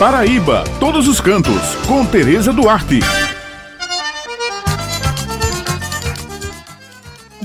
[0.00, 3.00] Paraíba, todos os cantos, com Tereza Duarte.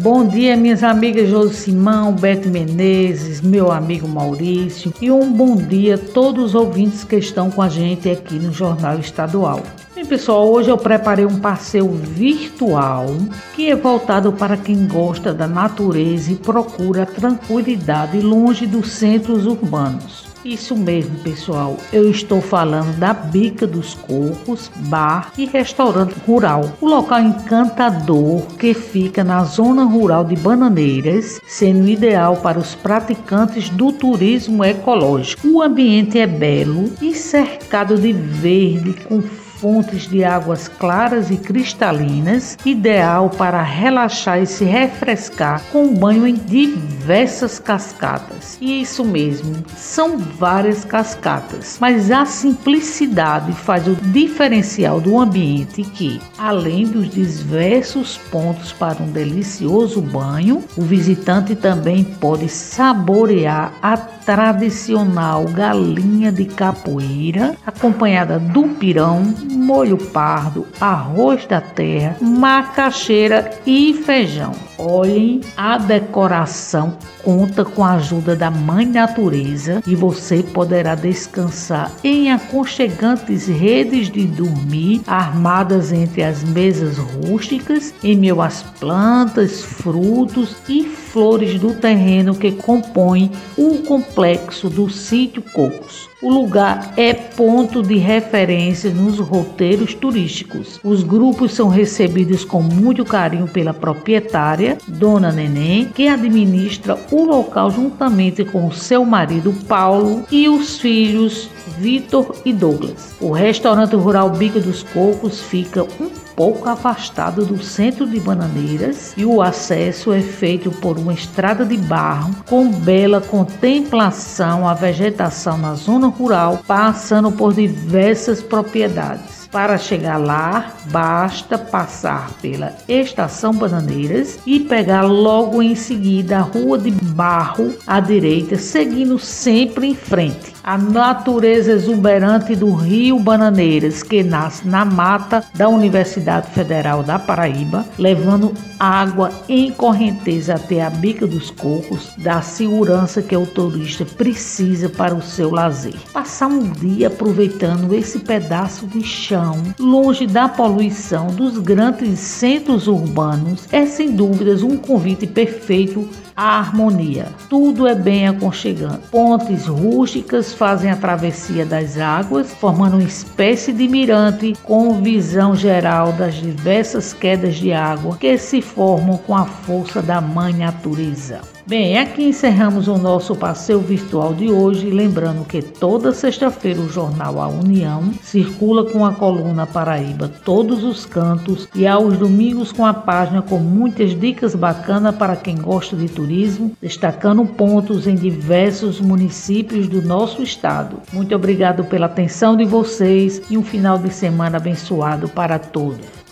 [0.00, 5.98] Bom dia, minhas amigas Josimão, Bete Menezes, meu amigo Maurício e um bom dia a
[5.98, 9.60] todos os ouvintes que estão com a gente aqui no Jornal Estadual.
[9.94, 13.08] Bem, pessoal, hoje eu preparei um passeio virtual
[13.54, 20.27] que é voltado para quem gosta da natureza e procura tranquilidade longe dos centros urbanos.
[20.48, 21.76] Isso mesmo, pessoal.
[21.92, 26.72] Eu estou falando da Bica dos Cocos, bar e restaurante rural.
[26.80, 33.68] O local encantador que fica na zona rural de Bananeiras, sendo ideal para os praticantes
[33.68, 35.46] do turismo ecológico.
[35.46, 39.20] O ambiente é belo e cercado de verde com
[39.60, 46.34] fontes de águas claras e cristalinas, ideal para relaxar e se refrescar com banho em
[46.34, 48.56] diversas cascatas.
[48.60, 56.20] E isso mesmo, são várias cascatas, mas a simplicidade faz o diferencial do ambiente que,
[56.38, 65.44] além dos diversos pontos para um delicioso banho, o visitante também pode saborear a tradicional
[65.44, 74.67] galinha de capoeira, acompanhada do pirão, molho pardo, arroz da terra, macaxeira e feijão.
[74.78, 82.30] Olhem, a decoração conta com a ajuda da Mãe Natureza e você poderá descansar em
[82.30, 90.84] aconchegantes redes de dormir armadas entre as mesas rústicas, em meio às plantas, frutos e
[90.84, 96.08] flores do terreno que compõem o complexo do sítio Cocos.
[96.20, 100.80] O lugar é ponto de referência nos roteiros turísticos.
[100.82, 107.70] Os grupos são recebidos com muito carinho pela proprietária, Dona Neném, que administra o local
[107.70, 113.14] juntamente com seu marido Paulo e os filhos Vitor e Douglas.
[113.20, 119.24] O restaurante rural Bico dos Cocos fica um pouco afastado do centro de Bananeiras e
[119.24, 125.74] o acesso é feito por uma estrada de barro com bela contemplação à vegetação na
[125.74, 129.37] zona rural, passando por diversas propriedades.
[129.50, 136.78] Para chegar lá, basta passar pela Estação Bananeiras e pegar logo em seguida a Rua
[136.78, 140.54] de Barro à direita, seguindo sempre em frente.
[140.62, 147.86] A natureza exuberante do Rio Bananeiras, que nasce na mata da Universidade Federal da Paraíba,
[147.98, 154.90] levando água em correnteza até a bica dos cocos, dá segurança que o turista precisa
[154.90, 155.94] para o seu lazer.
[156.12, 159.37] Passar um dia aproveitando esse pedaço de chão
[159.78, 167.26] longe da poluição dos grandes centros urbanos, é sem dúvidas um convite perfeito à harmonia.
[167.50, 169.08] Tudo é bem aconchegante.
[169.10, 176.12] Pontes rústicas fazem a travessia das águas, formando uma espécie de mirante com visão geral
[176.12, 181.40] das diversas quedas de água que se formam com a força da mãe natureza.
[181.68, 187.38] Bem, aqui encerramos o nosso passeio virtual de hoje, lembrando que toda sexta-feira o jornal
[187.42, 192.94] A União circula com a coluna Paraíba todos os cantos e aos domingos com a
[192.94, 199.88] página com muitas dicas bacanas para quem gosta de turismo, destacando pontos em diversos municípios
[199.88, 201.00] do nosso estado.
[201.10, 206.27] Muito obrigado pela atenção de vocês e um final de semana abençoado para todos.